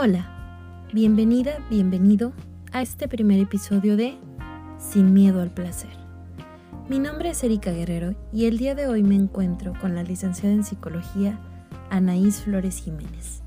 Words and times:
Hola, 0.00 0.28
bienvenida, 0.92 1.58
bienvenido 1.68 2.32
a 2.70 2.82
este 2.82 3.08
primer 3.08 3.40
episodio 3.40 3.96
de 3.96 4.16
Sin 4.78 5.12
miedo 5.12 5.42
al 5.42 5.50
placer. 5.50 5.90
Mi 6.88 7.00
nombre 7.00 7.30
es 7.30 7.42
Erika 7.42 7.72
Guerrero 7.72 8.14
y 8.32 8.44
el 8.44 8.58
día 8.58 8.76
de 8.76 8.86
hoy 8.86 9.02
me 9.02 9.16
encuentro 9.16 9.72
con 9.80 9.96
la 9.96 10.04
licenciada 10.04 10.54
en 10.54 10.62
psicología 10.62 11.40
Anaís 11.90 12.42
Flores 12.42 12.76
Jiménez 12.76 13.42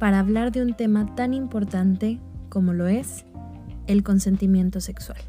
para 0.00 0.18
hablar 0.18 0.50
de 0.50 0.62
un 0.62 0.74
tema 0.74 1.14
tan 1.14 1.32
importante 1.32 2.18
como 2.48 2.72
lo 2.72 2.88
es 2.88 3.24
el 3.86 4.02
consentimiento 4.02 4.80
sexual. 4.80 5.20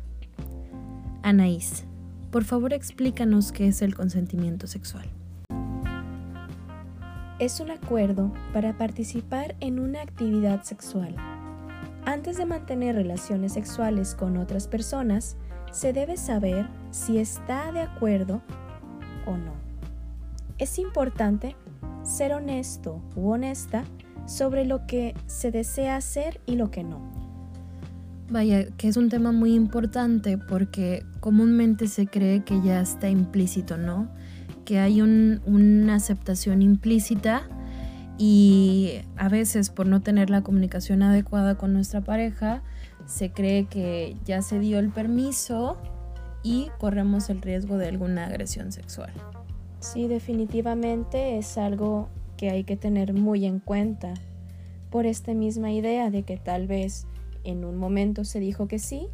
Anaís, 1.21 1.83
por 2.31 2.43
favor 2.43 2.73
explícanos 2.73 3.51
qué 3.51 3.67
es 3.67 3.83
el 3.83 3.93
consentimiento 3.93 4.65
sexual 4.65 5.05
es 7.39 7.59
un 7.59 7.69
acuerdo 7.69 8.31
para 8.53 8.77
participar 8.77 9.55
en 9.59 9.79
una 9.79 10.01
actividad 10.01 10.63
sexual. 10.63 11.15
Antes 12.05 12.37
de 12.37 12.45
mantener 12.45 12.95
relaciones 12.95 13.53
sexuales 13.53 14.15
con 14.15 14.37
otras 14.37 14.67
personas, 14.67 15.35
se 15.71 15.91
debe 15.91 16.15
saber 16.15 16.67
si 16.91 17.17
está 17.17 17.71
de 17.71 17.81
acuerdo 17.81 18.41
o 19.25 19.35
no. 19.35 19.53
Es 20.57 20.79
importante 20.79 21.55
ser 22.03 22.33
honesto 22.33 23.01
u 23.15 23.31
honesta 23.31 23.83
sobre 24.25 24.63
lo 24.63 24.87
que 24.87 25.13
se 25.25 25.51
desea 25.51 25.97
hacer 25.97 26.39
y 26.45 26.55
lo 26.55 26.71
que 26.71 26.83
no. 26.83 27.01
Vaya, 28.29 28.65
que 28.77 28.87
es 28.87 28.97
un 28.97 29.09
tema 29.09 29.31
muy 29.31 29.53
importante 29.53 30.37
porque 30.37 31.05
comúnmente 31.19 31.87
se 31.87 32.07
cree 32.07 32.43
que 32.43 32.61
ya 32.61 32.79
está 32.79 33.09
implícito, 33.09 33.77
¿no? 33.77 34.09
Que 34.65 34.79
hay 34.79 35.01
una 35.01 35.95
aceptación 35.95 36.61
implícita 36.61 37.47
y 38.17 39.01
a 39.17 39.29
veces 39.29 39.69
por 39.69 39.87
no 39.87 40.01
tener 40.01 40.29
la 40.29 40.41
comunicación 40.41 41.03
adecuada 41.03 41.55
con 41.55 41.73
nuestra 41.73 42.01
pareja, 42.01 42.63
se 43.05 43.31
cree 43.31 43.65
que 43.65 44.15
ya 44.25 44.41
se 44.41 44.59
dio 44.59 44.79
el 44.79 44.89
permiso 44.89 45.77
y 46.43 46.69
corremos 46.79 47.29
el 47.29 47.41
riesgo 47.41 47.77
de 47.77 47.87
alguna 47.87 48.25
agresión 48.25 48.71
sexual. 48.71 49.11
Sí, 49.79 50.07
definitivamente 50.07 51.37
es 51.37 51.57
algo 51.57 52.09
que 52.37 52.49
hay 52.49 52.63
que 52.63 52.75
tener 52.75 53.13
muy 53.13 53.45
en 53.45 53.59
cuenta 53.59 54.13
por 54.89 55.05
esta 55.05 55.33
misma 55.33 55.71
idea 55.71 56.09
de 56.09 56.23
que 56.23 56.37
tal 56.37 56.67
vez 56.67 57.05
en 57.43 57.65
un 57.65 57.77
momento 57.77 58.23
se 58.23 58.39
dijo 58.39 58.67
que 58.67 58.79
sí, 58.79 59.07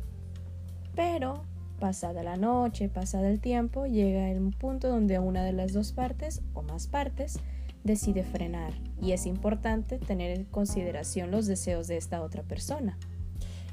pero 0.95 1.43
Pasada 1.81 2.21
la 2.21 2.37
noche, 2.37 2.89
pasada 2.89 3.27
el 3.27 3.39
tiempo, 3.39 3.87
llega 3.87 4.29
el 4.29 4.39
punto 4.51 4.87
donde 4.87 5.17
una 5.17 5.43
de 5.43 5.51
las 5.51 5.73
dos 5.73 5.93
partes 5.93 6.43
o 6.53 6.61
más 6.61 6.85
partes 6.85 7.39
decide 7.83 8.23
frenar 8.23 8.71
y 9.01 9.13
es 9.13 9.25
importante 9.25 9.97
tener 9.97 10.29
en 10.37 10.43
consideración 10.45 11.31
los 11.31 11.47
deseos 11.47 11.87
de 11.87 11.97
esta 11.97 12.21
otra 12.21 12.43
persona. 12.43 12.99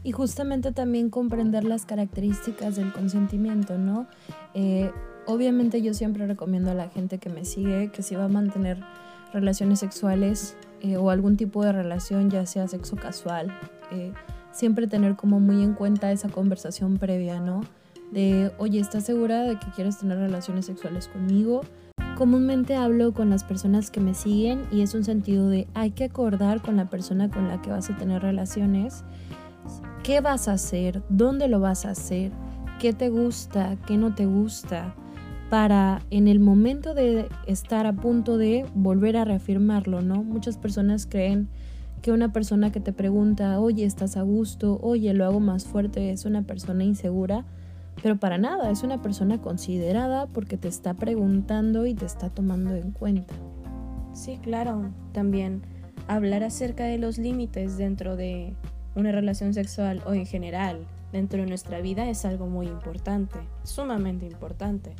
Y 0.05 0.13
justamente 0.13 0.73
también 0.73 1.11
comprender 1.11 1.65
las 1.65 1.85
características 1.85 2.77
del 2.77 2.95
consentimiento, 2.95 3.77
¿no? 3.77 4.07
Eh, 4.55 4.91
obviamente 5.27 5.83
yo 5.83 5.93
siempre 5.93 6.27
recomiendo 6.27 6.71
a 6.71 6.75
la 6.75 6.89
gente 6.89 7.19
que 7.19 7.29
me 7.29 7.45
sigue 7.45 7.91
que 7.93 8.03
si 8.03 8.15
va 8.15 8.25
a 8.25 8.29
mantener 8.29 8.79
relaciones 9.35 9.81
sexuales 9.81 10.57
eh, 10.81 10.97
o 10.97 11.11
algún 11.11 11.37
tipo 11.37 11.63
de 11.63 11.73
relación, 11.73 12.31
ya 12.31 12.47
sea 12.47 12.69
sexo 12.69 12.97
casual, 12.97 13.55
eh, 13.93 14.15
siempre 14.51 14.87
tener 14.87 15.15
como 15.15 15.41
muy 15.41 15.63
en 15.63 15.75
cuenta 15.75 16.11
esa 16.11 16.31
conversación 16.31 16.97
previa, 16.97 17.39
¿no? 17.39 17.61
De, 18.13 18.53
oye, 18.59 18.81
¿estás 18.81 19.05
segura 19.05 19.43
de 19.43 19.59
que 19.59 19.67
quieres 19.75 19.99
tener 19.99 20.19
relaciones 20.19 20.67
sexuales 20.67 21.09
conmigo? 21.09 21.63
Comúnmente 22.17 22.75
hablo 22.75 23.13
con 23.13 23.31
las 23.31 23.45
personas 23.45 23.91
que 23.91 24.01
me 24.01 24.15
siguen 24.15 24.65
y 24.73 24.81
es 24.81 24.95
un 24.95 25.05
sentido 25.05 25.49
de 25.49 25.69
hay 25.75 25.93
que 25.93 26.05
acordar 26.05 26.63
con 26.63 26.77
la 26.77 26.91
persona 26.91 27.31
con 27.31 27.49
la 27.49 27.63
que 27.63 27.71
vas 27.71 27.91
a 27.91 27.97
tener 27.97 28.23
relaciones 28.23 29.05
qué 30.03 30.21
vas 30.21 30.49
a 30.49 30.53
hacer, 30.53 31.03
dónde 31.09 31.49
lo 31.49 31.61
vas 31.61 31.85
a 31.85 31.91
hacer, 31.91 32.33
qué 32.81 32.93
te 32.93 33.11
gusta, 33.11 33.77
qué 33.87 33.97
no 33.97 34.15
te 34.15 34.27
gusta, 34.27 34.95
para 35.51 36.03
en 36.11 36.29
el 36.29 36.41
momento 36.41 36.95
de 36.95 37.29
estar 37.47 37.87
a 37.87 37.93
punto 37.93 38.39
de 38.39 38.67
volver 38.75 39.17
a 39.17 39.25
reafirmarlo, 39.25 40.03
¿no? 40.03 40.23
Muchas 40.23 40.57
personas 40.57 41.07
creen 41.07 41.49
que 42.03 42.13
una 42.13 42.33
persona 42.33 42.71
que 42.71 42.81
te 42.81 42.93
pregunta, 42.93 43.61
oye, 43.61 43.85
¿estás 43.85 44.17
a 44.17 44.23
gusto? 44.23 44.79
Oye, 44.83 45.13
lo 45.15 45.25
hago 45.25 45.41
más 45.41 45.65
fuerte, 45.65 46.11
es 46.11 46.25
una 46.25 46.43
persona 46.43 46.85
insegura 46.85 47.45
pero 48.03 48.17
para 48.17 48.39
nada, 48.39 48.71
es 48.71 48.83
una 48.83 49.03
persona 49.03 49.41
considerada 49.41 50.27
porque 50.27 50.57
te 50.57 50.69
está 50.69 50.95
preguntando 50.95 51.87
y 51.87 51.95
te 51.95 52.07
está 52.07 52.31
tomando 52.31 52.75
en 52.75 52.93
cuenta. 52.93 53.35
Sí, 54.13 54.39
claro. 54.43 54.91
También 55.13 55.63
hablar 56.07 56.43
acerca 56.43 56.85
de 56.85 56.99
los 56.99 57.19
límites 57.19 57.77
dentro 57.77 58.17
de 58.17 58.55
una 58.95 59.13
relación 59.13 59.55
sexual 59.55 60.03
o 60.07 60.15
en 60.15 60.27
general 60.27 60.87
dentro 61.13 61.41
de 61.41 61.47
nuestra 61.47 61.81
vida 61.81 62.09
es 62.09 62.25
algo 62.25 62.47
muy 62.47 62.67
importante, 62.67 63.39
sumamente 63.63 64.27
importante, 64.27 64.95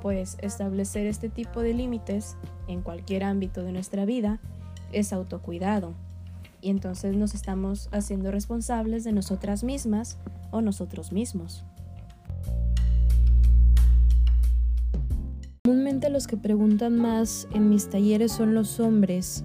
pues 0.00 0.36
establecer 0.40 1.06
este 1.06 1.28
tipo 1.28 1.60
de 1.60 1.74
límites 1.74 2.36
en 2.68 2.82
cualquier 2.82 3.24
ámbito 3.24 3.62
de 3.62 3.72
nuestra 3.72 4.04
vida 4.04 4.40
es 4.92 5.12
autocuidado 5.12 5.94
y 6.60 6.70
entonces 6.70 7.16
nos 7.16 7.34
estamos 7.34 7.88
haciendo 7.92 8.30
responsables 8.30 9.04
de 9.04 9.12
nosotras 9.12 9.64
mismas 9.64 10.18
o 10.50 10.60
nosotros 10.60 11.12
mismos. 11.12 11.64
Los 15.94 16.26
que 16.26 16.36
preguntan 16.36 16.96
más 16.96 17.46
en 17.54 17.70
mis 17.70 17.88
talleres 17.88 18.32
son 18.32 18.52
los 18.52 18.80
hombres. 18.80 19.44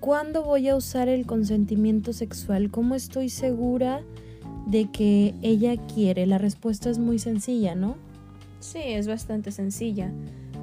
¿Cuándo 0.00 0.42
voy 0.42 0.68
a 0.68 0.74
usar 0.74 1.08
el 1.08 1.26
consentimiento 1.26 2.12
sexual? 2.12 2.70
¿Cómo 2.72 2.96
estoy 2.96 3.28
segura 3.28 4.02
de 4.66 4.90
que 4.90 5.34
ella 5.42 5.76
quiere? 5.76 6.26
La 6.26 6.38
respuesta 6.38 6.90
es 6.90 6.98
muy 6.98 7.20
sencilla, 7.20 7.76
¿no? 7.76 7.94
Sí, 8.58 8.80
es 8.82 9.06
bastante 9.06 9.52
sencilla. 9.52 10.12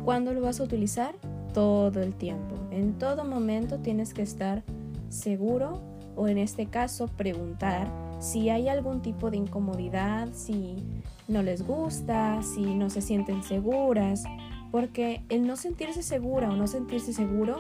¿Cuándo 0.03 0.33
lo 0.33 0.41
vas 0.41 0.59
a 0.59 0.63
utilizar? 0.63 1.15
Todo 1.53 2.01
el 2.01 2.13
tiempo. 2.13 2.55
En 2.71 2.97
todo 2.99 3.23
momento 3.23 3.79
tienes 3.79 4.13
que 4.13 4.23
estar 4.23 4.63
seguro 5.07 5.81
o 6.17 6.27
en 6.27 6.38
este 6.38 6.65
caso 6.65 7.07
preguntar 7.07 7.89
si 8.19 8.49
hay 8.49 8.67
algún 8.67 9.01
tipo 9.01 9.31
de 9.31 9.38
incomodidad, 9.38 10.29
si 10.33 10.83
no 11.27 11.43
les 11.43 11.65
gusta, 11.65 12.41
si 12.41 12.75
no 12.75 12.89
se 12.89 13.01
sienten 13.01 13.43
seguras, 13.43 14.23
porque 14.71 15.23
el 15.29 15.45
no 15.47 15.55
sentirse 15.55 16.03
segura 16.03 16.49
o 16.49 16.55
no 16.55 16.67
sentirse 16.67 17.13
seguro 17.13 17.57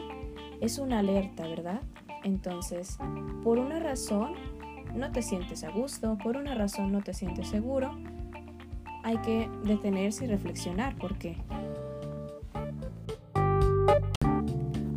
es 0.61 0.79
una 0.79 0.99
alerta, 0.99 1.47
¿verdad? 1.47 1.81
Entonces, 2.23 2.97
por 3.43 3.59
una 3.59 3.79
razón 3.79 4.33
no 4.95 5.11
te 5.11 5.21
sientes 5.21 5.63
a 5.63 5.69
gusto, 5.69 6.17
por 6.23 6.37
una 6.37 6.55
razón 6.55 6.91
no 6.91 7.01
te 7.01 7.13
sientes 7.13 7.47
seguro, 7.47 7.97
hay 9.03 9.17
que 9.19 9.49
detenerse 9.63 10.25
y 10.25 10.27
reflexionar 10.27 10.95
por 10.97 11.17
qué. 11.17 11.37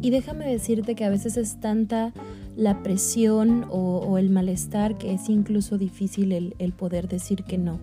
Y 0.03 0.11
déjame 0.11 0.47
decirte 0.47 0.95
que 0.95 1.05
a 1.05 1.11
veces 1.11 1.37
es 1.37 1.61
tanta 1.61 2.13
la 2.57 2.83
presión 2.83 3.67
o, 3.71 4.19
el 4.19 4.31
malestar 4.31 4.97
que 4.99 5.13
es 5.13 5.29
incluso 5.29 5.79
difícil 5.79 6.33
el, 6.33 6.73
poder 6.73 7.07
decir 7.09 7.45
que 7.45 7.59
no. 7.59 7.79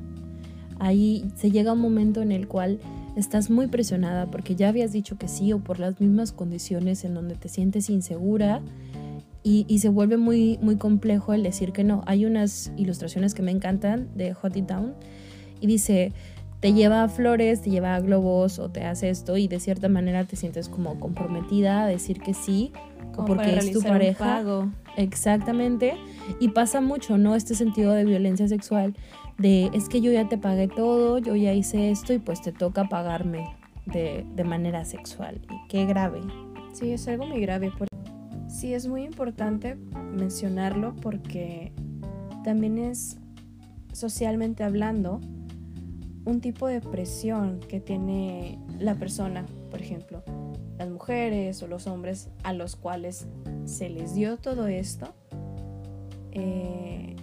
Ahí 0.79 1.25
se 1.35 1.51
llega 1.51 1.73
un 1.73 1.81
momento 1.81 2.21
en 2.21 2.31
el 2.31 2.47
cual 2.47 2.79
estás 3.15 3.49
muy 3.49 3.67
presionada 3.67 4.27
porque 4.27 4.55
ya 4.55 4.69
habías 4.69 4.91
dicho 4.91 5.17
que 5.17 5.27
sí 5.27 5.53
o 5.53 5.59
por 5.59 5.79
las 5.79 5.99
mismas 5.99 6.31
condiciones 6.31 7.03
en 7.03 7.13
donde 7.13 7.35
te 7.35 7.49
sientes 7.49 7.89
insegura 7.89 8.61
y, 9.43 9.79
se 9.79 9.87
vuelve 9.87 10.17
muy, 10.17 10.59
muy 10.61 10.75
complejo 10.75 11.33
el 11.33 11.41
decir 11.41 11.71
que 11.71 11.85
no. 11.85 12.03
Hay 12.05 12.25
unas 12.25 12.73
ilustraciones 12.75 13.33
que 13.33 13.41
me 13.41 13.51
encantan 13.51 14.09
de 14.13 14.33
Hot 14.33 14.57
It 14.57 14.65
Down 14.65 14.93
y 15.61 15.67
dice, 15.67 16.11
te 16.59 16.73
lleva 16.73 17.03
a 17.03 17.07
flores, 17.07 17.61
te 17.61 17.69
lleva 17.69 17.95
a 17.95 18.01
globos 18.01 18.59
o 18.59 18.69
te 18.69 18.83
hace 18.83 19.09
esto 19.09 19.37
y 19.37 19.47
de 19.47 19.61
cierta 19.61 19.87
manera 19.87 20.25
te 20.25 20.35
sientes 20.35 20.67
como 20.67 20.99
comprometida 20.99 21.83
a 21.83 21.87
decir 21.87 22.19
que 22.19 22.33
sí 22.33 22.73
porque 23.25 23.57
es 23.57 23.71
tu 23.71 23.81
pareja. 23.81 24.43
Exactamente. 24.97 25.95
Y 26.39 26.49
pasa 26.49 26.81
mucho, 26.81 27.17
¿no? 27.17 27.35
Este 27.35 27.55
sentido 27.55 27.93
de 27.93 28.05
violencia 28.05 28.47
sexual, 28.47 28.95
de 29.37 29.69
es 29.73 29.89
que 29.89 30.01
yo 30.01 30.11
ya 30.11 30.27
te 30.27 30.37
pagué 30.37 30.67
todo, 30.67 31.19
yo 31.19 31.35
ya 31.35 31.53
hice 31.53 31.91
esto 31.91 32.13
y 32.13 32.19
pues 32.19 32.41
te 32.41 32.51
toca 32.51 32.85
pagarme 32.85 33.55
de, 33.85 34.25
de 34.35 34.43
manera 34.43 34.85
sexual. 34.85 35.41
Y 35.49 35.67
qué 35.67 35.85
grave. 35.85 36.21
Sí, 36.73 36.91
es 36.91 37.07
algo 37.07 37.25
muy 37.25 37.41
grave. 37.41 37.71
Sí, 38.47 38.73
es 38.73 38.87
muy 38.87 39.03
importante 39.03 39.75
mencionarlo 39.75 40.95
porque 40.95 41.71
también 42.43 42.77
es 42.77 43.17
socialmente 43.93 44.63
hablando 44.63 45.19
un 46.25 46.41
tipo 46.41 46.67
de 46.67 46.81
presión 46.81 47.59
que 47.59 47.79
tiene 47.79 48.59
la 48.79 48.95
persona, 48.95 49.45
por 49.69 49.81
ejemplo 49.81 50.23
las 50.77 50.89
mujeres 50.89 51.61
o 51.63 51.67
los 51.67 51.87
hombres 51.87 52.29
a 52.43 52.53
los 52.53 52.75
cuales 52.75 53.27
se 53.65 53.89
les 53.89 54.13
dio 54.13 54.37
todo 54.37 54.67
esto, 54.67 55.13
eh, 56.31 57.15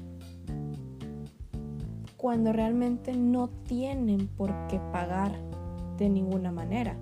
cuando 2.25 2.55
realmente 2.55 3.13
no 3.13 3.51
tienen 3.69 4.29
por 4.29 4.51
qué 4.69 4.81
pagar 4.91 5.33
de 5.99 6.09
ninguna 6.09 6.51
manera. 6.53 6.97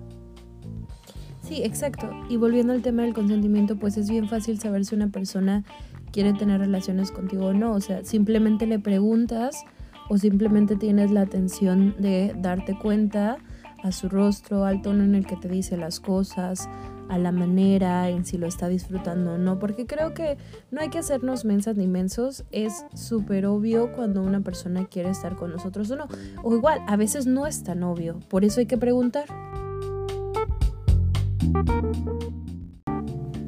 Sí, 1.41 1.63
exacto. 1.63 2.09
Y 2.29 2.35
volviendo 2.35 2.73
al 2.73 2.81
tema 2.81 3.03
del 3.03 3.13
consentimiento, 3.13 3.77
pues 3.77 3.95
es 3.95 4.09
bien 4.09 4.27
fácil 4.27 4.59
saber 4.59 4.83
si 4.83 4.95
una 4.95 5.07
persona 5.07 5.63
quiere 6.11 6.33
tener 6.33 6.59
relaciones 6.59 7.09
contigo 7.09 7.45
o 7.45 7.53
no. 7.53 7.71
O 7.71 7.79
sea, 7.79 8.03
simplemente 8.03 8.67
le 8.67 8.79
preguntas 8.79 9.63
o 10.09 10.17
simplemente 10.17 10.75
tienes 10.75 11.09
la 11.09 11.21
atención 11.21 11.95
de 11.99 12.35
darte 12.37 12.77
cuenta 12.77 13.37
a 13.83 13.91
su 13.91 14.09
rostro, 14.09 14.63
al 14.65 14.81
tono 14.81 15.03
en 15.03 15.13
el 15.13 15.27
que 15.27 15.35
te 15.35 15.49
dice 15.49 15.75
las 15.77 15.99
cosas, 15.99 16.69
a 17.09 17.17
la 17.17 17.33
manera 17.33 18.09
en 18.09 18.25
si 18.25 18.37
lo 18.37 18.47
está 18.47 18.69
disfrutando 18.69 19.33
o 19.33 19.37
no, 19.37 19.59
porque 19.59 19.85
creo 19.85 20.13
que 20.13 20.37
no 20.71 20.81
hay 20.81 20.89
que 20.89 20.99
hacernos 20.99 21.43
mensas 21.43 21.75
ni 21.75 21.85
mensos, 21.85 22.45
es 22.51 22.85
súper 22.95 23.45
obvio 23.45 23.91
cuando 23.91 24.23
una 24.23 24.39
persona 24.39 24.85
quiere 24.85 25.09
estar 25.09 25.35
con 25.35 25.51
nosotros 25.51 25.91
o 25.91 25.97
no, 25.97 26.07
o 26.43 26.55
igual, 26.55 26.81
a 26.87 26.95
veces 26.95 27.27
no 27.27 27.45
es 27.45 27.63
tan 27.63 27.83
obvio, 27.83 28.19
por 28.29 28.45
eso 28.45 28.61
hay 28.61 28.67
que 28.67 28.77
preguntar. 28.77 29.25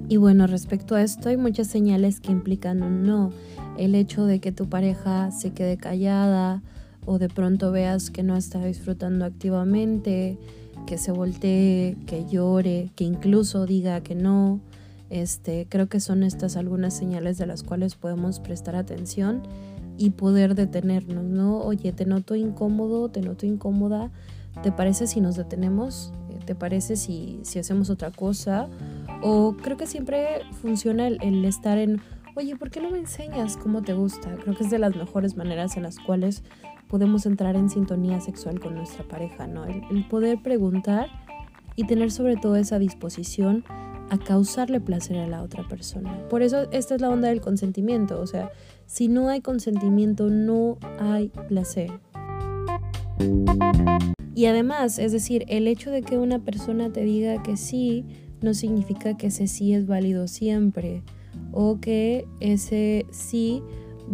Y 0.07 0.17
bueno, 0.17 0.47
respecto 0.47 0.95
a 0.95 1.01
esto 1.01 1.29
hay 1.29 1.37
muchas 1.37 1.67
señales 1.67 2.19
que 2.19 2.31
implican 2.31 2.83
un 2.83 3.03
no. 3.03 3.31
El 3.77 3.95
hecho 3.95 4.25
de 4.25 4.39
que 4.39 4.51
tu 4.51 4.69
pareja 4.69 5.31
se 5.31 5.51
quede 5.51 5.77
callada 5.77 6.61
o 7.05 7.19
de 7.19 7.29
pronto 7.29 7.71
veas 7.71 8.09
que 8.09 8.23
no 8.23 8.35
está 8.35 8.63
disfrutando 8.63 9.25
activamente, 9.25 10.37
que 10.85 10.97
se 10.97 11.11
voltee, 11.11 11.97
que 12.05 12.25
llore, 12.25 12.91
que 12.95 13.03
incluso 13.03 13.65
diga 13.65 14.01
que 14.01 14.15
no. 14.15 14.59
Este, 15.09 15.67
creo 15.69 15.87
que 15.87 15.99
son 15.99 16.23
estas 16.23 16.55
algunas 16.55 16.95
señales 16.95 17.37
de 17.37 17.45
las 17.45 17.63
cuales 17.63 17.95
podemos 17.95 18.39
prestar 18.39 18.75
atención 18.75 19.43
y 19.97 20.11
poder 20.11 20.55
detenernos, 20.55 21.23
¿no? 21.23 21.59
Oye, 21.59 21.91
te 21.93 22.05
noto 22.05 22.35
incómodo, 22.35 23.09
te 23.09 23.21
noto 23.21 23.45
incómoda, 23.45 24.11
¿te 24.61 24.71
parece 24.71 25.07
si 25.07 25.21
nos 25.21 25.35
detenemos? 25.35 26.11
¿Te 26.45 26.53
parece 26.53 26.95
si, 26.95 27.39
si 27.43 27.59
hacemos 27.59 27.89
otra 27.89 28.11
cosa? 28.11 28.67
O 29.21 29.55
creo 29.61 29.77
que 29.77 29.87
siempre 29.87 30.41
funciona 30.61 31.07
el, 31.07 31.17
el 31.21 31.43
estar 31.45 31.77
en, 31.77 32.01
oye, 32.35 32.55
¿por 32.55 32.69
qué 32.69 32.81
no 32.81 32.91
me 32.91 32.99
enseñas 32.99 33.57
cómo 33.57 33.81
te 33.81 33.93
gusta? 33.93 34.35
Creo 34.35 34.55
que 34.55 34.63
es 34.63 34.69
de 34.69 34.79
las 34.79 34.95
mejores 34.95 35.37
maneras 35.37 35.77
en 35.77 35.83
las 35.83 35.97
cuales 35.97 36.43
podemos 36.95 37.25
entrar 37.25 37.57
en 37.57 37.69
sintonía 37.69 38.21
sexual 38.21 38.61
con 38.61 38.73
nuestra 38.73 39.05
pareja, 39.05 39.47
¿no? 39.47 39.65
El, 39.65 40.07
poder 40.07 40.41
preguntar 40.41 41.09
y 41.75 41.85
tener 41.85 42.09
sobre 42.09 42.37
todo 42.37 42.55
esa 42.55 42.79
disposición 42.79 43.65
a 44.09 44.17
causarle 44.17 44.79
placer 44.79 45.17
a 45.17 45.27
la 45.27 45.43
otra 45.43 45.67
persona. 45.67 46.25
Por 46.29 46.41
eso 46.41 46.71
esta 46.71 46.95
es 46.95 47.01
la 47.01 47.09
onda 47.09 47.27
del 47.27 47.41
consentimiento, 47.41 48.21
o 48.21 48.25
sea, 48.27 48.49
si 48.85 49.09
no 49.09 49.27
hay 49.27 49.41
consentimiento 49.41 50.29
no 50.29 50.77
hay 50.97 51.33
placer. 51.49 51.91
Y 54.33 54.45
además, 54.45 54.97
es 54.97 55.11
decir, 55.11 55.43
el 55.49 55.67
hecho 55.67 55.91
de 55.91 56.01
que 56.01 56.17
una 56.17 56.39
persona 56.39 56.93
te 56.93 57.01
diga 57.01 57.43
que 57.43 57.57
sí 57.57 58.05
no 58.39 58.53
significa 58.53 59.17
que 59.17 59.27
ese 59.27 59.47
sí 59.47 59.73
es 59.73 59.85
válido 59.85 60.29
siempre 60.29 61.03
o 61.51 61.77
que 61.81 62.25
ese 62.39 63.05
sí 63.11 63.61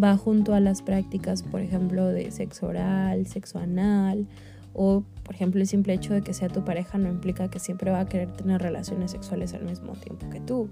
va 0.01 0.17
junto 0.17 0.53
a 0.53 0.59
las 0.59 0.81
prácticas, 0.81 1.43
por 1.43 1.61
ejemplo, 1.61 2.07
de 2.07 2.31
sexo 2.31 2.67
oral, 2.67 3.27
sexo 3.27 3.59
anal, 3.59 4.27
o 4.73 5.03
por 5.23 5.35
ejemplo 5.35 5.59
el 5.59 5.67
simple 5.67 5.93
hecho 5.93 6.13
de 6.13 6.21
que 6.21 6.33
sea 6.33 6.47
tu 6.47 6.63
pareja 6.63 6.97
no 6.97 7.09
implica 7.09 7.49
que 7.49 7.59
siempre 7.59 7.91
va 7.91 8.01
a 8.01 8.05
querer 8.05 8.31
tener 8.31 8.61
relaciones 8.61 9.11
sexuales 9.11 9.53
al 9.53 9.65
mismo 9.65 9.93
tiempo 9.93 10.29
que 10.29 10.39
tú. 10.39 10.69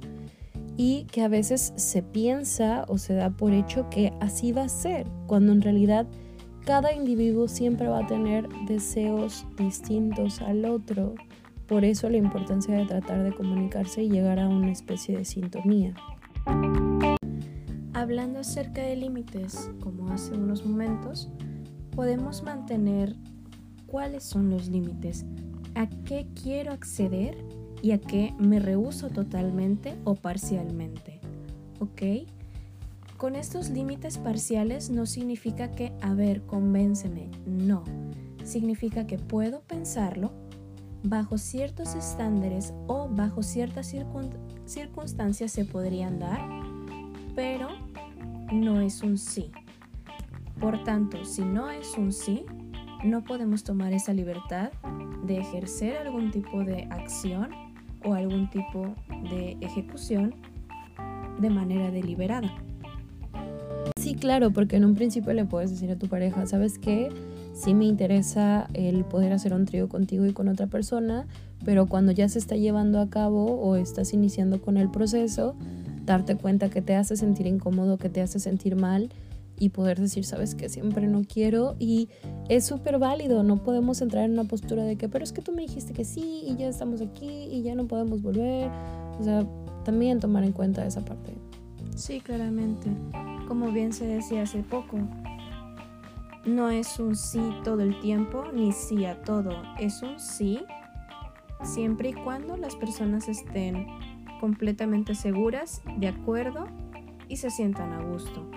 Y 0.77 1.05
que 1.11 1.21
a 1.21 1.27
veces 1.27 1.73
se 1.75 2.01
piensa 2.01 2.85
o 2.87 2.97
se 2.97 3.13
da 3.13 3.31
por 3.31 3.51
hecho 3.51 3.89
que 3.89 4.13
así 4.21 4.53
va 4.53 4.63
a 4.63 4.69
ser, 4.69 5.05
cuando 5.27 5.51
en 5.51 5.61
realidad 5.61 6.07
cada 6.65 6.93
individuo 6.93 7.47
siempre 7.47 7.87
va 7.87 7.99
a 7.99 8.07
tener 8.07 8.47
deseos 8.67 9.45
distintos 9.57 10.41
al 10.41 10.65
otro. 10.65 11.15
Por 11.67 11.83
eso 11.83 12.09
la 12.09 12.17
importancia 12.17 12.75
de 12.75 12.85
tratar 12.85 13.23
de 13.23 13.33
comunicarse 13.33 14.03
y 14.03 14.09
llegar 14.09 14.39
a 14.39 14.47
una 14.47 14.71
especie 14.71 15.17
de 15.17 15.25
sintonía. 15.25 15.93
Hablando 18.09 18.39
acerca 18.39 18.81
de 18.81 18.95
límites, 18.95 19.69
como 19.81 20.11
hace 20.11 20.33
unos 20.33 20.65
momentos, 20.65 21.29
podemos 21.95 22.41
mantener 22.41 23.15
cuáles 23.85 24.23
son 24.23 24.49
los 24.49 24.67
límites, 24.67 25.27
a 25.75 25.87
qué 26.05 26.27
quiero 26.33 26.71
acceder 26.71 27.37
y 27.83 27.91
a 27.91 27.99
qué 27.99 28.33
me 28.39 28.57
rehuso 28.57 29.09
totalmente 29.09 29.95
o 30.05 30.15
parcialmente. 30.15 31.19
¿Ok? 31.79 32.27
Con 33.17 33.35
estos 33.35 33.69
límites 33.69 34.17
parciales 34.17 34.89
no 34.89 35.05
significa 35.05 35.69
que, 35.69 35.93
a 36.01 36.15
ver, 36.15 36.41
convénceme, 36.47 37.29
no. 37.45 37.83
Significa 38.43 39.05
que 39.05 39.19
puedo 39.19 39.61
pensarlo 39.61 40.31
bajo 41.03 41.37
ciertos 41.37 41.93
estándares 41.93 42.73
o 42.87 43.07
bajo 43.07 43.43
ciertas 43.43 43.93
circunstancias 44.65 45.51
se 45.51 45.63
podrían 45.63 46.17
dar, 46.17 46.41
pero 47.35 47.88
no 48.51 48.81
es 48.81 49.03
un 49.03 49.17
sí. 49.17 49.51
Por 50.59 50.83
tanto, 50.83 51.23
si 51.23 51.43
no 51.43 51.69
es 51.69 51.97
un 51.97 52.11
sí, 52.11 52.43
no 53.03 53.23
podemos 53.23 53.63
tomar 53.63 53.93
esa 53.93 54.13
libertad 54.13 54.71
de 55.23 55.37
ejercer 55.37 55.97
algún 55.97 56.31
tipo 56.31 56.63
de 56.63 56.83
acción 56.89 57.49
o 58.03 58.13
algún 58.13 58.49
tipo 58.49 58.93
de 59.29 59.57
ejecución 59.61 60.35
de 61.39 61.49
manera 61.49 61.91
deliberada. 61.91 62.51
Sí, 63.97 64.15
claro, 64.15 64.51
porque 64.51 64.77
en 64.77 64.85
un 64.85 64.95
principio 64.95 65.33
le 65.33 65.45
puedes 65.45 65.71
decir 65.71 65.91
a 65.91 65.95
tu 65.95 66.07
pareja, 66.07 66.45
¿sabes 66.45 66.79
qué? 66.79 67.09
Sí 67.53 67.73
me 67.73 67.85
interesa 67.85 68.67
el 68.73 69.03
poder 69.05 69.33
hacer 69.33 69.53
un 69.53 69.65
trío 69.65 69.89
contigo 69.89 70.25
y 70.25 70.33
con 70.33 70.47
otra 70.47 70.67
persona, 70.67 71.27
pero 71.65 71.87
cuando 71.87 72.11
ya 72.11 72.27
se 72.29 72.39
está 72.39 72.55
llevando 72.55 72.99
a 72.99 73.09
cabo 73.09 73.59
o 73.59 73.75
estás 73.75 74.13
iniciando 74.13 74.61
con 74.61 74.77
el 74.77 74.89
proceso, 74.89 75.55
darte 76.09 76.35
cuenta 76.35 76.69
que 76.69 76.81
te 76.81 76.95
hace 76.95 77.15
sentir 77.15 77.45
incómodo, 77.45 77.97
que 77.97 78.09
te 78.09 78.21
hace 78.21 78.39
sentir 78.39 78.75
mal 78.75 79.09
y 79.59 79.69
poder 79.69 79.99
decir, 79.99 80.25
sabes 80.25 80.55
que 80.55 80.67
siempre 80.69 81.07
no 81.07 81.21
quiero 81.23 81.75
y 81.77 82.09
es 82.47 82.65
súper 82.65 82.97
válido, 82.97 83.43
no 83.43 83.61
podemos 83.61 84.01
entrar 84.01 84.23
en 84.23 84.31
una 84.31 84.45
postura 84.45 84.83
de 84.83 84.95
que, 84.95 85.07
pero 85.07 85.23
es 85.23 85.31
que 85.31 85.41
tú 85.41 85.51
me 85.51 85.61
dijiste 85.61 85.93
que 85.93 86.05
sí 86.05 86.43
y 86.47 86.55
ya 86.55 86.67
estamos 86.67 87.01
aquí 87.01 87.29
y 87.51 87.61
ya 87.61 87.75
no 87.75 87.85
podemos 87.85 88.23
volver, 88.23 88.71
o 89.19 89.23
sea, 89.23 89.45
también 89.85 90.19
tomar 90.19 90.43
en 90.43 90.51
cuenta 90.51 90.83
esa 90.83 91.05
parte. 91.05 91.33
Sí, 91.95 92.21
claramente, 92.21 92.89
como 93.47 93.71
bien 93.71 93.93
se 93.93 94.07
decía 94.07 94.43
hace 94.43 94.63
poco, 94.63 94.97
no 96.45 96.71
es 96.71 96.99
un 96.99 97.15
sí 97.15 97.41
todo 97.63 97.81
el 97.81 97.99
tiempo 97.99 98.45
ni 98.51 98.71
sí 98.71 99.05
a 99.05 99.21
todo, 99.21 99.51
es 99.79 100.01
un 100.01 100.19
sí 100.19 100.63
siempre 101.63 102.09
y 102.09 102.13
cuando 102.13 102.57
las 102.57 102.75
personas 102.75 103.27
estén 103.27 103.85
completamente 104.39 105.15
seguras, 105.15 105.81
de 105.97 106.07
acuerdo 106.07 106.67
y 107.27 107.37
se 107.37 107.49
sientan 107.49 107.93
a 107.93 108.03
gusto. 108.03 108.49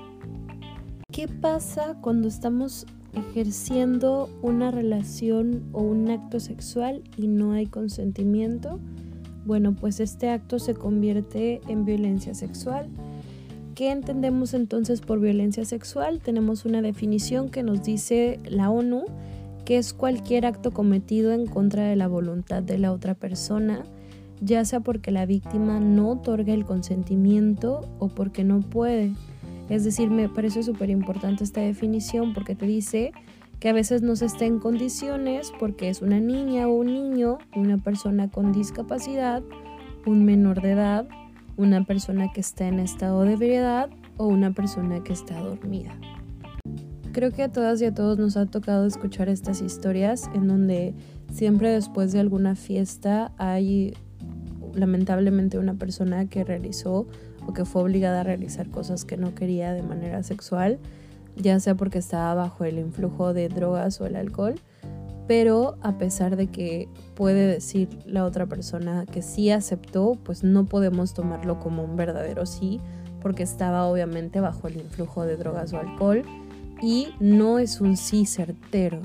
¿Qué 1.10 1.28
pasa 1.28 1.98
cuando 2.00 2.28
estamos 2.28 2.86
ejerciendo 3.12 4.30
una 4.40 4.70
relación 4.70 5.64
o 5.72 5.82
un 5.82 6.10
acto 6.10 6.40
sexual 6.40 7.02
y 7.16 7.26
no 7.28 7.52
hay 7.52 7.66
consentimiento? 7.66 8.80
Bueno, 9.44 9.74
pues 9.74 10.00
este 10.00 10.30
acto 10.30 10.58
se 10.58 10.74
convierte 10.74 11.60
en 11.68 11.84
violencia 11.84 12.34
sexual. 12.34 12.88
¿Qué 13.74 13.90
entendemos 13.90 14.54
entonces 14.54 15.00
por 15.00 15.20
violencia 15.20 15.64
sexual? 15.64 16.20
Tenemos 16.20 16.64
una 16.64 16.80
definición 16.80 17.50
que 17.50 17.62
nos 17.62 17.82
dice 17.82 18.38
la 18.48 18.70
ONU, 18.70 19.04
que 19.64 19.78
es 19.78 19.92
cualquier 19.92 20.46
acto 20.46 20.70
cometido 20.70 21.32
en 21.32 21.46
contra 21.46 21.84
de 21.84 21.96
la 21.96 22.08
voluntad 22.08 22.62
de 22.62 22.78
la 22.78 22.92
otra 22.92 23.14
persona 23.14 23.84
ya 24.42 24.64
sea 24.64 24.80
porque 24.80 25.12
la 25.12 25.24
víctima 25.24 25.78
no 25.78 26.10
otorga 26.10 26.52
el 26.52 26.64
consentimiento 26.64 27.88
o 27.98 28.08
porque 28.08 28.42
no 28.42 28.60
puede. 28.60 29.12
Es 29.68 29.84
decir, 29.84 30.10
me 30.10 30.28
parece 30.28 30.62
súper 30.64 30.90
importante 30.90 31.44
esta 31.44 31.60
definición 31.60 32.34
porque 32.34 32.56
te 32.56 32.66
dice 32.66 33.12
que 33.60 33.68
a 33.68 33.72
veces 33.72 34.02
no 34.02 34.16
se 34.16 34.26
está 34.26 34.44
en 34.44 34.58
condiciones 34.58 35.52
porque 35.60 35.88
es 35.88 36.02
una 36.02 36.18
niña 36.18 36.66
o 36.66 36.74
un 36.74 36.86
niño, 36.86 37.38
una 37.54 37.78
persona 37.78 38.28
con 38.28 38.52
discapacidad, 38.52 39.42
un 40.04 40.24
menor 40.24 40.60
de 40.60 40.72
edad, 40.72 41.08
una 41.56 41.84
persona 41.84 42.32
que 42.32 42.40
está 42.40 42.66
en 42.66 42.80
estado 42.80 43.22
de 43.22 43.34
ebriedad 43.34 43.90
o 44.16 44.26
una 44.26 44.52
persona 44.52 45.04
que 45.04 45.12
está 45.12 45.38
dormida. 45.38 45.96
Creo 47.12 47.30
que 47.30 47.44
a 47.44 47.52
todas 47.52 47.80
y 47.80 47.84
a 47.84 47.94
todos 47.94 48.18
nos 48.18 48.36
ha 48.36 48.46
tocado 48.46 48.86
escuchar 48.86 49.28
estas 49.28 49.60
historias 49.60 50.28
en 50.34 50.48
donde 50.48 50.94
siempre 51.30 51.70
después 51.70 52.10
de 52.12 52.20
alguna 52.20 52.56
fiesta 52.56 53.32
hay 53.38 53.94
lamentablemente 54.74 55.58
una 55.58 55.74
persona 55.74 56.28
que 56.28 56.44
realizó 56.44 57.06
o 57.46 57.52
que 57.52 57.64
fue 57.64 57.82
obligada 57.82 58.20
a 58.20 58.24
realizar 58.24 58.68
cosas 58.70 59.04
que 59.04 59.16
no 59.16 59.34
quería 59.34 59.72
de 59.72 59.82
manera 59.82 60.22
sexual, 60.22 60.78
ya 61.36 61.58
sea 61.60 61.74
porque 61.74 61.98
estaba 61.98 62.34
bajo 62.34 62.64
el 62.64 62.78
influjo 62.78 63.32
de 63.32 63.48
drogas 63.48 64.00
o 64.00 64.06
el 64.06 64.16
alcohol, 64.16 64.54
pero 65.26 65.76
a 65.82 65.98
pesar 65.98 66.36
de 66.36 66.48
que 66.48 66.88
puede 67.14 67.46
decir 67.46 67.88
la 68.06 68.24
otra 68.24 68.46
persona 68.46 69.06
que 69.06 69.22
sí 69.22 69.50
aceptó, 69.50 70.18
pues 70.22 70.44
no 70.44 70.66
podemos 70.66 71.14
tomarlo 71.14 71.58
como 71.58 71.84
un 71.84 71.96
verdadero 71.96 72.44
sí, 72.46 72.80
porque 73.20 73.44
estaba 73.44 73.86
obviamente 73.86 74.40
bajo 74.40 74.68
el 74.68 74.76
influjo 74.76 75.24
de 75.24 75.36
drogas 75.36 75.72
o 75.72 75.78
alcohol 75.78 76.24
y 76.82 77.14
no 77.20 77.60
es 77.60 77.80
un 77.80 77.96
sí 77.96 78.26
certero. 78.26 79.00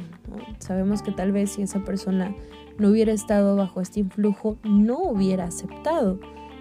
Sabemos 0.60 1.04
que 1.04 1.12
tal 1.12 1.32
vez 1.32 1.52
si 1.52 1.62
esa 1.62 1.86
persona 1.86 2.36
no 2.78 2.90
hubiera 2.90 3.12
estado 3.12 3.56
bajo 3.56 3.82
este 3.82 4.00
influjo, 4.02 4.58
no 4.64 5.00
hubiera 5.00 5.46
aceptado. 5.46 6.20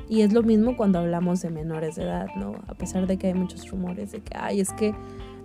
Y 0.09 0.21
es 0.21 0.33
lo 0.33 0.43
mismo 0.43 0.77
cuando 0.77 1.01
hablamos 1.01 1.43
de 1.43 1.51
menores 1.51 1.97
de 1.97 2.05
edad, 2.05 2.29
¿no? 2.37 2.55
A 2.69 2.75
pesar 2.75 3.07
de 3.07 3.17
que 3.17 3.27
hay 3.29 3.35
muchos 3.35 3.69
rumores 3.71 4.13
de 4.13 4.21
que, 4.21 4.37
ay, 4.39 4.61
es 4.61 4.73
que 4.73 4.95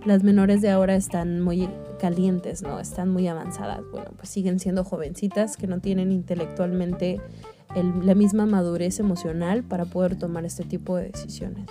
las 0.04 0.22
menores 0.22 0.62
de 0.62 0.70
ahora 0.70 0.94
están 0.94 1.40
muy 1.40 1.68
calientes, 1.98 2.62
¿no? 2.62 2.78
Están 2.78 3.10
muy 3.10 3.26
avanzadas. 3.28 3.82
Bueno, 3.90 4.10
pues 4.16 4.28
siguen 4.28 4.60
siendo 4.60 4.84
jovencitas 4.84 5.56
que 5.56 5.66
no 5.66 5.80
tienen 5.80 6.12
intelectualmente 6.12 7.20
la 8.02 8.14
misma 8.14 8.46
madurez 8.46 9.00
emocional 9.00 9.62
para 9.62 9.84
poder 9.86 10.16
tomar 10.16 10.44
este 10.44 10.64
tipo 10.64 10.96
de 10.96 11.10
decisiones. 11.10 11.66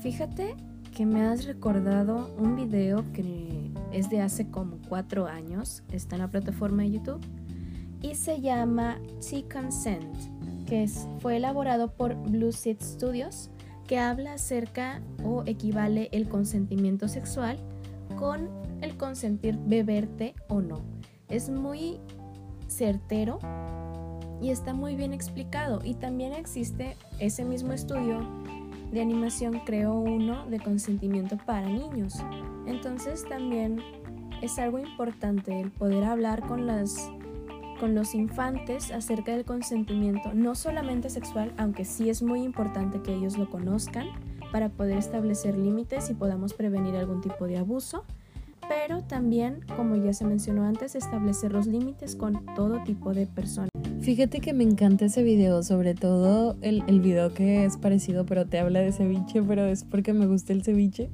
Fíjate 0.00 0.54
que 0.96 1.06
me 1.06 1.22
has 1.22 1.44
recordado 1.44 2.34
un 2.38 2.56
video 2.56 3.04
que 3.12 3.65
es 3.96 4.10
de 4.10 4.20
hace 4.20 4.50
como 4.50 4.78
cuatro 4.88 5.26
años, 5.26 5.82
está 5.90 6.16
en 6.16 6.22
la 6.22 6.30
plataforma 6.30 6.82
de 6.82 6.92
YouTube 6.92 7.20
y 8.02 8.14
se 8.14 8.42
llama 8.42 9.00
T-Consent, 9.26 10.14
que 10.66 10.86
fue 11.20 11.36
elaborado 11.36 11.90
por 11.92 12.14
Blue 12.14 12.52
Seed 12.52 12.76
Studios, 12.82 13.50
que 13.86 13.98
habla 13.98 14.34
acerca 14.34 15.00
o 15.24 15.44
equivale 15.46 16.10
el 16.12 16.28
consentimiento 16.28 17.08
sexual 17.08 17.58
con 18.18 18.50
el 18.82 18.96
consentir 18.98 19.58
beberte 19.64 20.34
o 20.48 20.60
no. 20.60 20.82
Es 21.28 21.48
muy 21.48 21.98
certero 22.68 23.38
y 24.42 24.50
está 24.50 24.74
muy 24.74 24.94
bien 24.94 25.14
explicado. 25.14 25.80
Y 25.82 25.94
también 25.94 26.34
existe 26.34 26.96
ese 27.18 27.44
mismo 27.44 27.72
estudio 27.72 28.20
de 28.92 29.00
animación, 29.00 29.60
creo 29.64 29.94
uno, 29.94 30.46
de 30.46 30.60
consentimiento 30.60 31.38
para 31.38 31.66
niños. 31.66 32.22
Entonces 32.66 33.24
también 33.28 33.80
es 34.42 34.58
algo 34.58 34.78
importante 34.78 35.60
el 35.60 35.70
poder 35.70 36.04
hablar 36.04 36.46
con 36.46 36.66
las 36.66 37.10
con 37.78 37.94
los 37.94 38.14
infantes 38.14 38.90
acerca 38.90 39.32
del 39.32 39.44
consentimiento, 39.44 40.32
no 40.32 40.54
solamente 40.54 41.10
sexual, 41.10 41.52
aunque 41.58 41.84
sí 41.84 42.08
es 42.08 42.22
muy 42.22 42.42
importante 42.42 43.02
que 43.02 43.14
ellos 43.14 43.36
lo 43.36 43.50
conozcan 43.50 44.06
para 44.50 44.70
poder 44.70 44.96
establecer 44.96 45.58
límites 45.58 46.08
y 46.10 46.14
podamos 46.14 46.54
prevenir 46.54 46.96
algún 46.96 47.20
tipo 47.20 47.46
de 47.46 47.58
abuso, 47.58 48.04
pero 48.68 49.02
también, 49.02 49.60
como 49.76 49.96
ya 49.96 50.12
se 50.12 50.24
mencionó 50.24 50.64
antes, 50.64 50.94
establecer 50.94 51.52
los 51.52 51.66
límites 51.66 52.16
con 52.16 52.46
todo 52.54 52.82
tipo 52.82 53.12
de 53.12 53.26
personas. 53.26 53.70
Fíjate 54.00 54.40
que 54.40 54.52
me 54.52 54.64
encanta 54.64 55.06
ese 55.06 55.22
video, 55.22 55.62
sobre 55.62 55.94
todo 55.94 56.56
el, 56.62 56.82
el 56.86 57.00
video 57.00 57.34
que 57.34 57.64
es 57.64 57.76
parecido, 57.76 58.24
pero 58.24 58.46
te 58.46 58.58
habla 58.58 58.80
de 58.80 58.92
ceviche, 58.92 59.42
pero 59.42 59.66
es 59.66 59.84
porque 59.84 60.12
me 60.12 60.26
gusta 60.26 60.52
el 60.52 60.62
ceviche. 60.62 61.10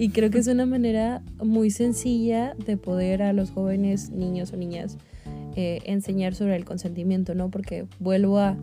Y 0.00 0.08
creo 0.08 0.30
que 0.30 0.38
es 0.38 0.46
una 0.46 0.64
manera 0.64 1.20
muy 1.44 1.70
sencilla 1.70 2.54
de 2.54 2.78
poder 2.78 3.22
a 3.22 3.34
los 3.34 3.50
jóvenes, 3.50 4.08
niños 4.08 4.50
o 4.54 4.56
niñas, 4.56 4.96
eh, 5.56 5.80
enseñar 5.84 6.34
sobre 6.34 6.56
el 6.56 6.64
consentimiento, 6.64 7.34
¿no? 7.34 7.50
Porque 7.50 7.84
vuelvo 7.98 8.38
a, 8.38 8.56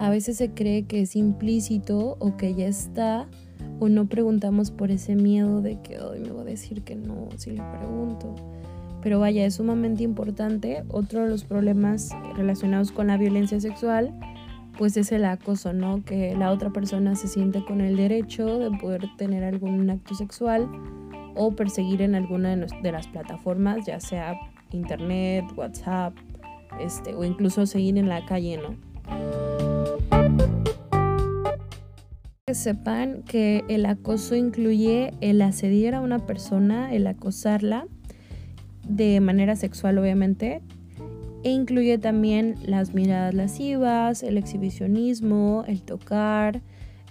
a 0.00 0.10
veces 0.10 0.38
se 0.38 0.50
cree 0.50 0.86
que 0.86 1.02
es 1.02 1.14
implícito 1.14 2.16
o 2.18 2.36
que 2.36 2.56
ya 2.56 2.66
está, 2.66 3.28
o 3.78 3.88
no 3.88 4.08
preguntamos 4.08 4.72
por 4.72 4.90
ese 4.90 5.14
miedo 5.14 5.62
de 5.62 5.80
que 5.80 6.00
hoy 6.00 6.18
me 6.18 6.32
va 6.32 6.42
a 6.42 6.44
decir 6.44 6.82
que 6.82 6.96
no 6.96 7.28
si 7.36 7.52
le 7.52 7.62
pregunto. 7.78 8.34
Pero 9.00 9.20
vaya, 9.20 9.46
es 9.46 9.54
sumamente 9.54 10.02
importante. 10.02 10.82
Otro 10.88 11.22
de 11.22 11.28
los 11.28 11.44
problemas 11.44 12.10
relacionados 12.36 12.90
con 12.90 13.06
la 13.06 13.16
violencia 13.16 13.60
sexual, 13.60 14.12
pues 14.80 14.96
es 14.96 15.12
el 15.12 15.26
acoso, 15.26 15.74
¿no? 15.74 16.02
Que 16.02 16.34
la 16.34 16.50
otra 16.50 16.70
persona 16.70 17.14
se 17.14 17.28
siente 17.28 17.62
con 17.62 17.82
el 17.82 17.98
derecho 17.98 18.58
de 18.58 18.70
poder 18.70 19.04
tener 19.18 19.44
algún 19.44 19.90
acto 19.90 20.14
sexual 20.14 20.70
o 21.36 21.54
perseguir 21.54 22.00
en 22.00 22.14
alguna 22.14 22.56
de 22.56 22.90
las 22.90 23.06
plataformas, 23.08 23.84
ya 23.84 24.00
sea 24.00 24.40
internet, 24.72 25.44
WhatsApp, 25.54 26.16
este, 26.80 27.14
o 27.14 27.24
incluso 27.24 27.66
seguir 27.66 27.98
en 27.98 28.08
la 28.08 28.24
calle, 28.24 28.56
¿no? 28.56 28.74
Que 32.46 32.54
sepan 32.54 33.22
que 33.24 33.64
el 33.68 33.84
acoso 33.84 34.34
incluye 34.34 35.12
el 35.20 35.42
asediar 35.42 35.94
a 35.94 36.00
una 36.00 36.20
persona, 36.20 36.94
el 36.94 37.06
acosarla 37.06 37.86
de 38.88 39.20
manera 39.20 39.56
sexual 39.56 39.98
obviamente, 39.98 40.62
e 41.42 41.50
incluye 41.50 41.98
también 41.98 42.56
las 42.62 42.94
miradas 42.94 43.34
lascivas, 43.34 44.22
el 44.22 44.36
exhibicionismo, 44.36 45.64
el 45.66 45.82
tocar, 45.82 46.60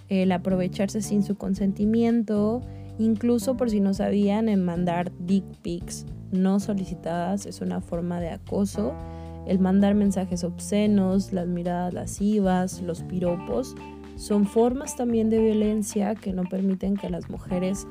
el 0.08 0.32
aprovecharse 0.32 1.02
sin 1.02 1.22
su 1.22 1.36
consentimiento, 1.36 2.62
incluso 2.98 3.56
por 3.56 3.70
si 3.70 3.80
no 3.80 3.94
sabían, 3.94 4.48
en 4.48 4.64
mandar 4.64 5.12
dick 5.18 5.44
pics 5.62 6.06
no 6.32 6.60
solicitadas 6.60 7.46
es 7.46 7.60
una 7.60 7.80
forma 7.80 8.20
de 8.20 8.30
acoso 8.30 8.94
el 9.46 9.58
mandar 9.58 9.94
mensajes 9.94 10.44
obscenos, 10.44 11.32
las 11.32 11.46
miradas 11.46 11.94
lascivas, 11.94 12.82
los 12.82 13.02
piropos, 13.02 13.74
son 14.16 14.46
formas 14.46 14.96
también 14.96 15.30
de 15.30 15.40
violencia 15.40 16.14
que 16.14 16.32
no 16.32 16.44
permiten 16.44 16.96
que 16.96 17.08
las 17.08 17.30
mujeres 17.30 17.86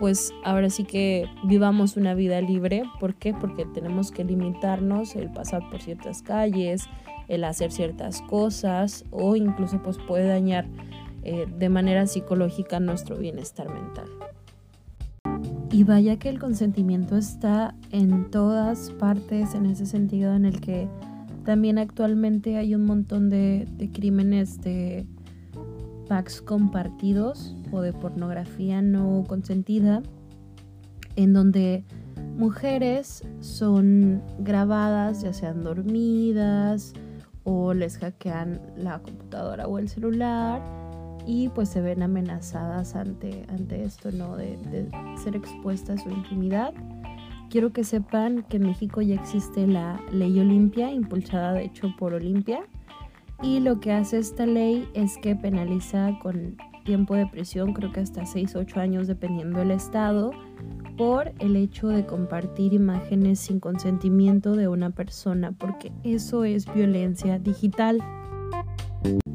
pues 0.00 0.32
ahora 0.44 0.70
sí 0.70 0.84
que 0.84 1.28
vivamos 1.44 1.98
una 1.98 2.14
vida 2.14 2.40
libre. 2.40 2.84
¿Por 2.98 3.16
qué? 3.16 3.34
Porque 3.34 3.66
tenemos 3.66 4.10
que 4.10 4.24
limitarnos 4.24 5.14
el 5.14 5.30
pasar 5.30 5.60
por 5.68 5.82
ciertas 5.82 6.22
calles, 6.22 6.88
el 7.28 7.44
hacer 7.44 7.70
ciertas 7.70 8.22
cosas 8.22 9.04
o 9.10 9.36
incluso 9.36 9.82
pues 9.82 9.98
puede 9.98 10.26
dañar 10.26 10.66
eh, 11.22 11.46
de 11.58 11.68
manera 11.68 12.06
psicológica 12.06 12.80
nuestro 12.80 13.18
bienestar 13.18 13.68
mental. 13.68 14.06
Y 15.70 15.84
vaya 15.84 16.18
que 16.18 16.30
el 16.30 16.38
consentimiento 16.38 17.18
está 17.18 17.74
en 17.92 18.30
todas 18.30 18.92
partes 18.92 19.54
en 19.54 19.66
ese 19.66 19.84
sentido 19.84 20.34
en 20.34 20.46
el 20.46 20.62
que 20.62 20.88
también 21.44 21.76
actualmente 21.76 22.56
hay 22.56 22.74
un 22.74 22.86
montón 22.86 23.28
de, 23.28 23.68
crímenes 23.92 24.62
de 24.62 25.04
packs 26.10 26.42
compartidos 26.42 27.54
o 27.70 27.82
de 27.82 27.92
pornografía 27.92 28.82
no 28.82 29.22
consentida 29.28 30.02
en 31.14 31.32
donde 31.32 31.84
mujeres 32.36 33.22
son 33.38 34.20
grabadas 34.40 35.22
ya 35.22 35.32
sean 35.32 35.62
dormidas 35.62 36.94
o 37.44 37.74
les 37.74 37.96
hackean 37.98 38.60
la 38.76 38.98
computadora 38.98 39.68
o 39.68 39.78
el 39.78 39.88
celular 39.88 40.60
y 41.28 41.48
pues 41.50 41.68
se 41.68 41.80
ven 41.80 42.02
amenazadas 42.02 42.96
ante, 42.96 43.44
ante 43.48 43.84
esto, 43.84 44.10
¿no? 44.10 44.36
De, 44.36 44.58
ser 45.22 45.36
expuestas 45.36 46.00
a 46.00 46.02
su 46.02 46.10
intimidad. 46.10 46.74
Quiero 47.50 47.72
que 47.72 47.84
sepan 47.84 48.42
que 48.48 48.56
en 48.56 48.64
México 48.64 49.00
ya 49.00 49.14
existe 49.14 49.64
la 49.68 50.00
ley 50.10 50.40
Olimpia, 50.40 50.90
impulsada 50.90 51.52
de 51.52 51.66
hecho 51.66 51.94
por 51.96 52.14
Olimpia, 52.14 52.64
y 53.42 53.60
lo 53.60 53.80
que 53.80 53.92
hace 53.92 54.18
esta 54.18 54.46
ley 54.46 54.88
es 54.94 55.16
que 55.18 55.36
penaliza 55.36 56.18
con 56.22 56.56
tiempo 56.84 57.14
de 57.14 57.26
prisión, 57.26 57.72
creo 57.72 57.92
que 57.92 58.00
hasta 58.00 58.26
6 58.26 58.56
o 58.56 58.60
8 58.60 58.80
años 58.80 59.06
dependiendo 59.06 59.58
del 59.58 59.70
estado, 59.70 60.32
por 60.96 61.32
el 61.38 61.56
hecho 61.56 61.88
de 61.88 62.04
compartir 62.04 62.72
imágenes 62.72 63.40
sin 63.40 63.60
consentimiento 63.60 64.54
de 64.54 64.68
una 64.68 64.90
persona, 64.90 65.52
porque 65.52 65.92
eso 66.04 66.44
es 66.44 66.72
violencia 66.72 67.38
digital 67.38 68.02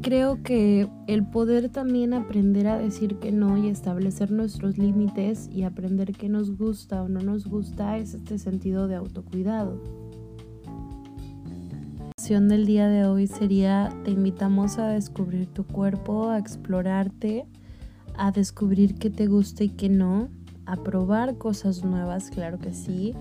creo 0.06 0.40
que 0.44 0.88
el 1.08 1.26
poder 1.26 1.68
también 1.68 2.14
aprender 2.14 2.68
a 2.68 2.78
decir 2.78 3.16
que 3.16 3.32
no 3.32 3.58
y 3.58 3.68
establecer 3.68 4.30
nuestros 4.30 4.78
límites 4.78 5.48
y 5.50 5.64
aprender 5.64 6.12
qué 6.12 6.28
nos 6.28 6.56
gusta 6.56 7.02
o 7.02 7.08
no 7.08 7.18
nos 7.22 7.48
gusta 7.48 7.98
es 7.98 8.14
este 8.14 8.38
sentido 8.38 8.86
de 8.86 8.94
autocuidado. 8.94 10.05
Acción 12.26 12.48
del 12.48 12.66
día 12.66 12.88
de 12.88 13.04
hoy 13.04 13.28
sería 13.28 13.88
te 14.02 14.10
invitamos 14.10 14.78
a 14.78 14.88
descubrir 14.88 15.46
tu 15.46 15.64
cuerpo, 15.64 16.28
a 16.28 16.38
explorarte, 16.38 17.46
a 18.18 18.32
descubrir 18.32 18.96
qué 18.96 19.10
te 19.10 19.28
gusta 19.28 19.62
y 19.62 19.68
qué 19.68 19.88
no, 19.88 20.28
a 20.64 20.74
probar 20.74 21.38
cosas 21.38 21.84
nuevas, 21.84 22.30
claro 22.30 22.58
que 22.58 22.72
sí 22.74 23.14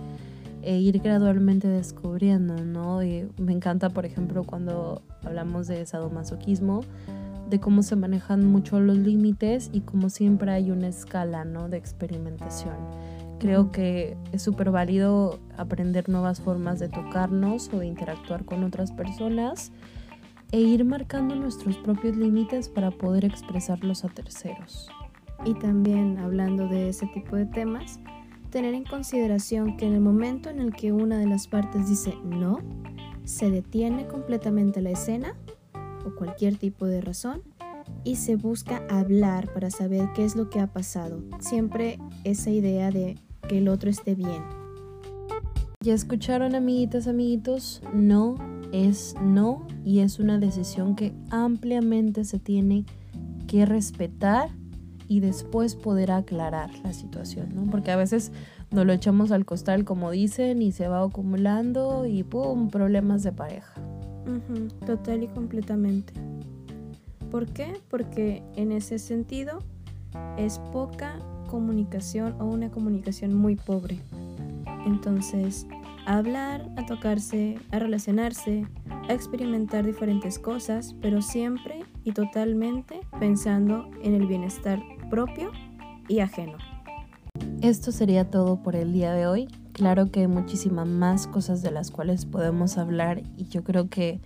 e 0.64 0.80
ir 0.80 0.98
gradualmente 1.02 1.68
descubriendo, 1.68 2.66
¿no? 2.66 3.02
Me 3.38 3.54
encanta, 3.54 3.92
por 3.92 4.08
ejemplo, 4.08 4.44
cuando 4.44 5.04
hablamos 5.24 5.68
de 5.68 5.86
sadomasoquismo, 5.86 6.82
de 7.48 7.60
cómo 7.60 7.84
se 7.84 7.96
manejan 7.96 8.44
mucho 8.48 8.80
los 8.80 8.98
límites 8.98 9.70
y 9.72 9.82
como 9.82 10.10
siempre 10.10 10.52
hay 10.52 10.72
una 10.72 10.88
escala, 10.88 11.46
¿no? 11.46 11.70
De 11.70 11.78
experimentación. 11.78 12.74
Creo 13.40 13.72
que 13.72 14.18
es 14.32 14.42
súper 14.42 14.72
válido 14.72 15.40
aprender 15.58 16.10
nuevas 16.10 16.42
formas 16.42 16.80
de 16.80 16.90
tocarnos 16.90 17.72
o 17.74 17.80
de 17.80 17.88
interactuar 17.88 18.46
con 18.46 18.64
otras 18.64 18.92
personas 18.92 19.72
e 20.52 20.60
ir 20.60 20.86
marcando 20.86 21.36
nuestros 21.36 21.78
propios 21.78 22.16
límites 22.16 22.70
para 22.70 22.92
poder 22.92 23.26
expresarlos 23.26 24.06
a 24.06 24.10
terceros. 24.10 24.90
Y 25.44 25.54
también 25.56 26.18
hablando 26.18 26.68
de 26.68 26.90
ese 26.90 27.08
tipo 27.08 27.36
de 27.36 27.46
temas, 27.46 28.00
tener 28.52 28.74
en 28.74 28.86
consideración 28.86 29.76
que 29.76 29.86
en 29.86 29.94
el 29.94 30.02
momento 30.02 30.50
en 30.50 30.60
el 30.60 30.74
que 30.74 30.94
una 30.94 31.18
de 31.18 31.28
las 31.28 31.48
partes 31.48 31.90
dice 31.90 32.16
no, 32.24 32.60
se 33.26 33.50
detiene 33.50 34.08
completamente 34.08 34.82
la 34.82 34.92
escena 34.92 35.36
o 36.06 36.16
cualquier 36.16 36.56
tipo 36.56 36.86
de 36.86 37.02
razón 37.02 37.42
y 38.04 38.16
se 38.16 38.36
busca 38.36 38.84
hablar 38.90 39.52
para 39.54 39.72
saber 39.72 40.10
qué 40.16 40.24
es 40.24 40.36
lo 40.36 40.50
que 40.50 40.60
ha 40.60 40.68
pasado. 40.68 41.24
Siempre 41.40 42.00
esa 42.24 42.50
idea 42.50 42.92
de 42.92 43.18
que 43.48 43.58
el 43.60 43.68
otro 43.68 43.90
esté 43.90 44.16
bien. 44.16 44.44
Ya 45.82 45.94
escucharon, 45.94 46.56
amiguitas, 46.56 47.08
amiguitos, 47.08 47.82
no 47.94 48.36
es 48.72 49.16
no 49.22 49.66
y 49.84 50.00
es 50.00 50.20
una 50.20 50.40
decisión 50.40 50.96
que 50.96 51.14
ampliamente 51.30 52.24
se 52.24 52.40
tiene 52.40 52.86
que 53.48 53.66
respetar 53.66 54.50
y 55.08 55.20
después 55.20 55.76
poder 55.76 56.12
aclarar 56.12 56.72
la 56.84 56.94
situación, 56.94 57.50
¿no? 57.54 57.70
Porque 57.70 57.92
a 57.92 57.96
veces 57.96 58.32
nos 58.72 58.86
lo 58.86 58.94
echamos 58.94 59.32
al 59.32 59.46
costal, 59.46 59.86
como 59.86 60.12
dicen, 60.12 60.62
y 60.62 60.72
se 60.72 60.88
va 60.88 61.04
acumulando 61.04 62.06
y 62.06 62.24
¡pum! 62.24 62.70
problemas 62.70 63.24
de 63.24 63.32
pareja. 63.32 63.74
total 64.86 65.24
y 65.24 65.28
completamente. 65.28 66.14
¿Por 67.30 67.46
qué? 67.48 67.80
Porque 67.90 68.44
en 68.56 68.72
ese 68.72 68.98
sentido 68.98 69.60
es 70.38 70.60
poca 70.72 71.20
comunicación 71.46 72.36
o 72.42 72.46
una 72.46 72.70
comunicación 72.70 73.34
muy 73.34 73.56
pobre. 73.56 74.00
Entonces, 74.86 75.68
a 76.06 76.18
hablar, 76.18 76.70
a 76.78 76.86
tocarse, 76.86 77.58
a 77.72 77.80
relacionarse, 77.80 78.68
a 79.10 79.14
experimentar 79.14 79.86
diferentes 79.86 80.40
cosas, 80.40 80.96
pero 81.02 81.22
siempre 81.22 81.84
y 82.04 82.12
totalmente 82.12 83.02
pensando 83.20 83.90
en 84.04 84.14
el 84.14 84.28
bienestar 84.28 84.82
propio 85.10 85.52
y 86.08 86.20
ajeno. 86.20 86.58
Esto 87.62 87.92
sería 87.92 88.30
todo 88.30 88.62
por 88.62 88.76
el 88.76 88.94
día 88.94 89.14
de 89.14 89.28
hoy. 89.28 89.48
Claro 89.74 90.12
que 90.12 90.22
hay 90.22 90.28
muchísimas 90.28 90.88
más 90.88 91.28
cosas 91.28 91.62
de 91.62 91.72
las 91.72 91.92
cuales 91.92 92.26
podemos 92.26 92.78
hablar 92.78 93.24
y 93.38 93.46
yo 93.46 93.64
creo 93.64 93.90
que 93.90 94.22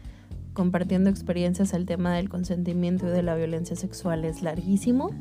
compartiendo 0.53 1.09
experiencias 1.09 1.73
al 1.73 1.85
tema 1.85 2.13
del 2.13 2.29
consentimiento 2.29 3.07
y 3.07 3.11
de 3.11 3.23
la 3.23 3.35
violencia 3.35 3.75
sexual 3.75 4.25
es 4.25 4.41
larguísimo, 4.41 5.11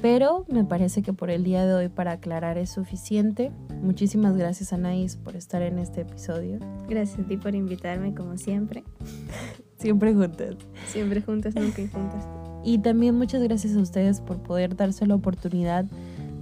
pero 0.00 0.44
me 0.48 0.64
parece 0.64 1.02
que 1.02 1.12
por 1.12 1.30
el 1.30 1.44
día 1.44 1.66
de 1.66 1.74
hoy 1.74 1.88
para 1.88 2.12
aclarar 2.12 2.56
es 2.58 2.70
suficiente. 2.70 3.50
Muchísimas 3.82 4.36
gracias 4.36 4.72
Anaís 4.72 5.16
por 5.16 5.36
estar 5.36 5.62
en 5.62 5.78
este 5.78 6.02
episodio. 6.02 6.58
Gracias 6.88 7.20
a 7.20 7.22
ti 7.24 7.36
por 7.36 7.54
invitarme 7.54 8.14
como 8.14 8.36
siempre. 8.36 8.84
siempre 9.78 10.14
juntas. 10.14 10.56
Siempre 10.86 11.20
juntas, 11.20 11.54
nunca 11.54 11.82
juntas. 11.88 12.26
Y 12.64 12.78
también 12.78 13.16
muchas 13.16 13.42
gracias 13.42 13.76
a 13.76 13.80
ustedes 13.80 14.20
por 14.20 14.42
poder 14.42 14.76
darse 14.76 15.06
la 15.06 15.14
oportunidad 15.14 15.84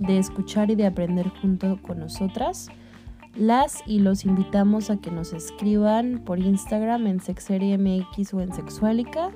de 0.00 0.18
escuchar 0.18 0.70
y 0.70 0.74
de 0.74 0.86
aprender 0.86 1.28
junto 1.28 1.80
con 1.80 2.00
nosotras. 2.00 2.68
Las 3.36 3.82
y 3.86 4.00
los 4.00 4.24
invitamos 4.24 4.88
a 4.90 4.96
que 4.96 5.10
nos 5.10 5.32
escriban 5.32 6.22
por 6.24 6.38
Instagram 6.38 7.06
en 7.06 7.20
SexeriemX 7.20 8.32
o 8.32 8.40
en 8.40 8.54
Sexualica 8.54 9.30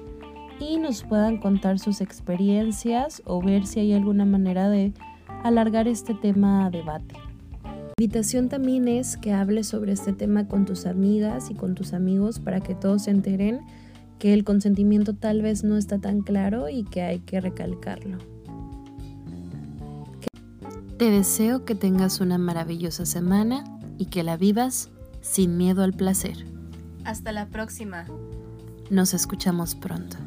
y 0.61 0.77
nos 0.77 1.03
puedan 1.03 1.39
contar 1.39 1.79
sus 1.79 2.01
experiencias 2.01 3.23
o 3.25 3.43
ver 3.43 3.67
si 3.67 3.81
hay 3.81 3.95
alguna 3.95 4.27
manera 4.27 4.69
de 4.69 4.93
alargar 5.43 5.89
este 5.89 6.15
tema 6.15 6.67
a 6.67 6.71
debate. 6.71 7.15
La 7.65 8.05
invitación 8.05 8.49
también 8.49 8.87
es 8.87 9.17
que 9.17 9.33
hables 9.33 9.69
sobre 9.69 9.93
este 9.93 10.13
tema 10.13 10.47
con 10.47 10.65
tus 10.67 10.87
amigas 10.87 11.51
y 11.51 11.55
con 11.55 11.75
tus 11.75 11.93
amigos 11.93 12.39
para 12.39 12.61
que 12.61 12.75
todos 12.75 13.05
se 13.05 13.11
enteren 13.11 13.61
que 14.19 14.35
el 14.35 14.45
consentimiento 14.45 15.15
tal 15.15 15.43
vez 15.43 15.65
no 15.65 15.77
está 15.77 15.99
tan 15.99 16.21
claro 16.21 16.69
y 16.69 16.85
que 16.85 17.03
hay 17.03 17.21
que 17.21 17.41
recalcarlo. 17.41 18.19
Te 20.99 21.11
deseo 21.11 21.65
que 21.65 21.75
tengas 21.75 22.21
una 22.21 22.37
maravillosa 22.37 23.07
semana 23.07 23.65
y 23.97 24.07
que 24.07 24.23
la 24.23 24.37
vivas 24.37 24.91
sin 25.23 25.57
miedo 25.57 25.83
al 25.83 25.95
placer. 25.95 26.45
Hasta 27.05 27.33
la 27.33 27.47
próxima. 27.47 28.05
Nos 28.91 29.15
escuchamos 29.15 29.75
pronto. 29.75 30.19